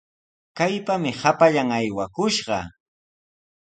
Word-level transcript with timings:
¡Kaypami 0.57 1.11
hapallan 1.21 1.69
aywakushqa! 1.77 2.59